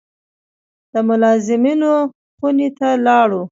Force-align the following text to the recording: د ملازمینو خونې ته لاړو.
د 0.91 0.93
ملازمینو 1.07 1.93
خونې 2.37 2.69
ته 2.77 2.89
لاړو. 3.05 3.41